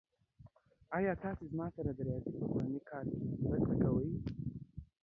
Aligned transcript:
ایا 0.97 1.13
تاسو 1.23 1.43
زما 1.51 1.67
سره 1.75 1.89
زما 1.97 1.97
د 1.97 2.05
ریاضی 2.07 2.31
کورنی 2.49 2.79
کار 2.89 3.05
کې 3.13 3.19
مرسته 3.47 3.73
کولی 3.81 4.11
شئ؟ 4.21 4.25